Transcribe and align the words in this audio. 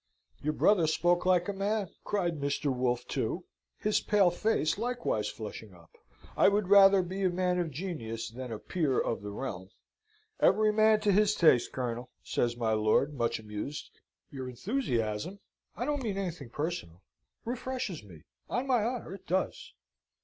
"Your 0.41 0.53
brother 0.53 0.87
spoke 0.87 1.27
like 1.27 1.47
a 1.47 1.53
man," 1.53 1.87
cried 2.03 2.39
Mr. 2.41 2.75
Wolfe, 2.75 3.05
too, 3.07 3.45
his 3.77 3.99
pale 4.01 4.31
face 4.31 4.79
likewise 4.79 5.27
flushing 5.29 5.75
up. 5.75 5.91
"I 6.35 6.47
would 6.47 6.69
rather 6.69 7.03
be 7.03 7.21
a 7.21 7.29
man 7.29 7.59
of 7.59 7.69
genius, 7.69 8.31
than 8.31 8.51
a 8.51 8.57
peer 8.57 8.99
of 8.99 9.21
the 9.21 9.29
realm." 9.29 9.69
"Every 10.39 10.73
man 10.73 11.01
to 11.01 11.11
his 11.11 11.35
taste, 11.35 11.71
Colonel," 11.71 12.09
says 12.23 12.57
my 12.57 12.73
lord, 12.73 13.13
much 13.13 13.37
amused. 13.37 13.91
"Your 14.31 14.49
enthusiasm 14.49 15.37
I 15.75 15.85
don't 15.85 16.01
mean 16.01 16.17
anything 16.17 16.49
personal 16.49 17.03
refreshes 17.45 18.01
me, 18.03 18.23
on 18.49 18.65
my 18.65 18.83
honour 18.83 19.13
it 19.13 19.27
does." 19.27 19.71